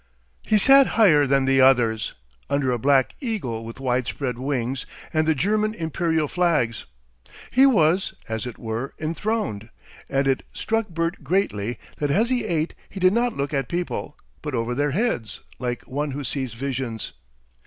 [0.43, 2.15] He sat higher than the others,
[2.49, 6.85] under a black eagle with widespread wings and the German Imperial flags;
[7.51, 9.69] he was, as it were, enthroned,
[10.09, 14.17] and it struck Bert greatly that as he ate he did not look at people,
[14.41, 17.11] but over their heads like one who sees visions.